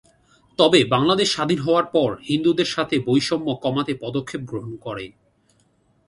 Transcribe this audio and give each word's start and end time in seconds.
তবে, 0.59 0.79
বাংলাদেশ 0.85 1.27
স্বাধীন 1.31 1.59
হওয়ার 1.61 1.85
পর 1.85 2.09
হিন্দুদের 2.29 2.69
সাথে 2.75 2.95
বৈষম্য 2.99 3.47
কমাতে 3.63 3.93
পদক্ষেপ 4.01 4.41
গ্রহণ 4.41 4.73
করে। 4.77 5.05